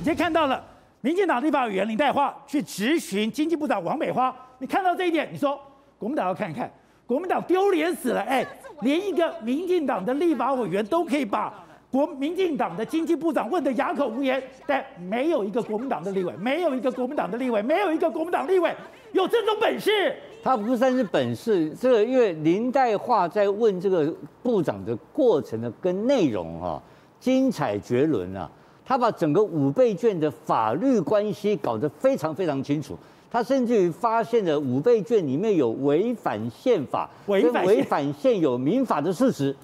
[0.00, 0.64] 你先看到了
[1.02, 5.60] 民进党立法委员林岱樺去质询经济部长王美花，你看到这一点，你说
[5.98, 6.70] 国民党要看一看，
[7.06, 8.42] 国民党丢脸死了，哎，
[8.80, 11.52] 连一个民进党的立法委员都可以把
[11.90, 18.74] 国民进党的经济部长问得哑口无言，但没有一个国民党的立委，没有一个国民党的立委，没有一个国民党立委
[19.12, 20.16] 有这种本事。
[20.42, 24.10] 他不算是本事，这个因为林岱樺在问这个
[24.42, 26.82] 部长的过程的跟内容哈，
[27.18, 28.50] 精彩绝伦啊。
[28.90, 32.98] 他把整个五倍券的法律关系搞得非常非常清楚，
[33.30, 39.54] 他甚至于发现了五倍券里面有违反宪法、违反违反现有民法的事实，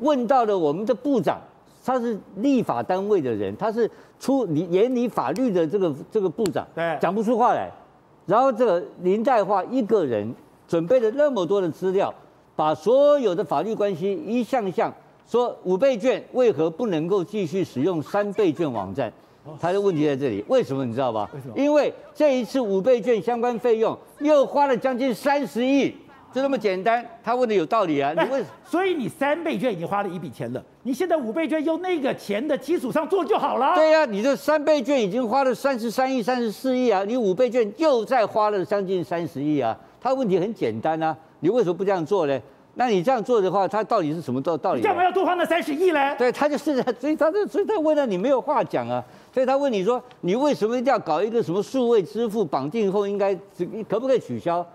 [0.00, 1.40] 问到了我们的部长，
[1.84, 7.70] 他是立法单位的人，他是出理研拟法律的这个这个部长，对，讲不出话来，
[8.26, 10.34] 然后这个林黛华一个人
[10.66, 12.12] 准备了那么多的资料，
[12.56, 14.92] 把所有的法律关系一项项。
[15.26, 19.12] 说五倍券为何不能够继续使用三倍券网站？
[19.60, 21.28] 他的问题在这里，为什么你知道吧？
[21.34, 21.54] 为什么？
[21.56, 25.90] 因为这一次五倍券相关费用又花了将近三十亿，
[26.32, 27.04] 就这么简单。
[27.24, 33.74] 他问的有道理啊，你为所以你三倍券已经花了一笔钱了，你现在五倍券用那个钱的基础上做就好了。
[33.74, 39.76] 对呀、啊，你这三倍券已经花了三十三亿、三十四亿啊，你五倍券又再花了将近三十亿啊。
[40.00, 42.40] 他问题很简单啊，你为什么不这样做呢？
[42.74, 44.80] 那你这样做的话，他到底是什么道道理？
[44.80, 46.14] 干嘛要多花那三十亿嘞？
[46.16, 53.34] 对，他就是在， 所以他就所以他问了你没有话讲啊，所以他问你说，你为什么一定要搞一个什么数位支付绑定后应该
[53.88, 54.66] 可不可以取消？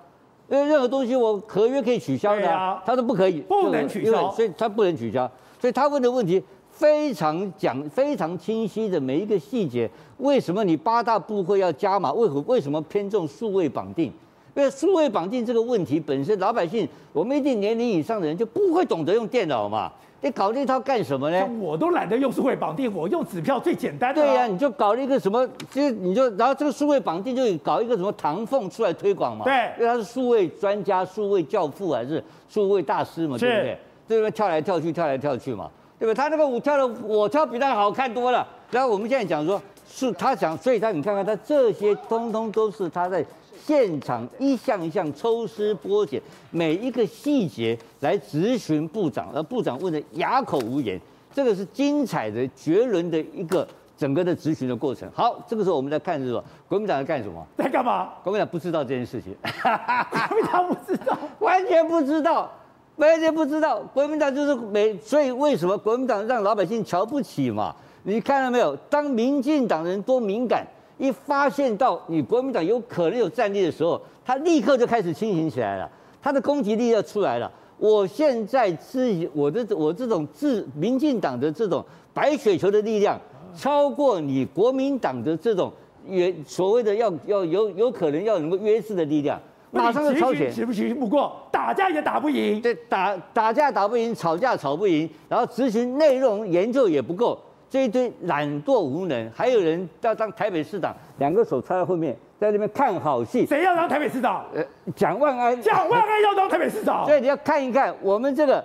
[0.48, 5.30] 因为任何东西我合约可以取消的，啊，他说不可以，不能取消，所以他不能取消。
[5.60, 9.90] 所以他问的问题非常讲非常清晰的每一个细节，
[10.20, 12.14] 为什么你八大部会要加码？
[12.14, 14.14] 为何为什么偏重数位绑定？
[14.58, 19.92] 因为数位绑定这个问题本身，老百姓我们一定年龄以上的人就不会懂得用电脑嘛？
[20.20, 21.48] 你搞这套干什么呢？
[21.62, 24.20] 我都懒得用数位绑定，我用纸票最简单的。
[24.20, 29.46] 对呀、啊，你就搞了一个什么，其实你就然后这个数位绑定就搞一个什么唐凤出来推广嘛？
[29.46, 33.38] 对，因为他是数位专家、数位教父还是数位大师嘛？
[33.38, 33.80] 对不对？
[34.08, 34.32] 对不对？
[34.32, 35.70] 跳来跳去，跳来跳去嘛？
[36.00, 36.16] 对不对？
[36.16, 38.48] 他那个舞跳的，我跳比他好看多了。
[38.72, 39.62] 然后我们现在讲说，
[40.06, 43.26] 是他想，所以他你看看他这些通通都是他在。
[43.66, 46.22] 现场一项一项抽丝剥茧，
[46.52, 50.98] 每一个细节来质询部长，而部长问的哑口无言，
[51.34, 55.10] 这个是精彩的绝伦的一个整个的质询的过程。
[55.14, 56.42] 好，这个时候我们在看是什么？
[56.70, 57.46] 国民党在干什么？
[57.58, 58.14] 在干嘛？
[58.24, 62.50] 国民党不知道这件事情，国民党不知道，完全不知道，
[62.96, 63.80] 完全不知道。
[63.94, 67.76] 国民党就是没，所以为什么国民党让老百姓瞧不起嘛？
[68.08, 68.74] 你看到没有？
[68.90, 70.66] 当民进党人多敏感。
[70.98, 75.88] 一发现到你国民党有可能有战力的时候，他立刻就开始清醒起来了，
[76.20, 77.52] 他的攻击力要出来了。
[77.78, 81.86] 我现在自己我的我这种自民进党的这种
[82.16, 83.20] 白雪球的力量，
[83.56, 85.72] 超过你国民党的这种
[86.08, 90.52] 约所谓的要要有有可能要能够约制的力量，马上就超前。
[90.52, 92.60] 质询不过，打架也打不赢。
[92.60, 97.38] 对，打打架打不赢，吵架吵不赢，然后执行内容研究也不够。
[97.70, 103.46] 这一堆懒惰无能，还有人要当台北市长，两个手插在后面，在那边看好戏。
[103.46, 104.46] 谁要当台北市长？
[104.54, 104.64] 呃，
[104.96, 105.62] 蒋万安。
[105.62, 107.06] 蒋万安要当台北市长。
[107.06, 108.64] 所以你要看一看我们这个，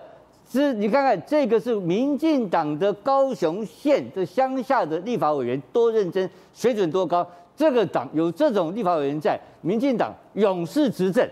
[0.49, 7.27] 是，你看看这个是民进党的高雄县的乡下的立法委员多认真，水准多高。
[7.57, 11.29] 这个党有这种立法委员在，民进党永世执政。